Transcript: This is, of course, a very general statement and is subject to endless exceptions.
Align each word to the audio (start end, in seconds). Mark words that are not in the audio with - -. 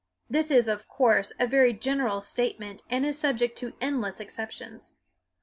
This 0.27 0.49
is, 0.49 0.67
of 0.67 0.87
course, 0.87 1.31
a 1.39 1.45
very 1.45 1.73
general 1.73 2.21
statement 2.21 2.81
and 2.89 3.05
is 3.05 3.19
subject 3.19 3.55
to 3.59 3.73
endless 3.79 4.19
exceptions. 4.19 4.93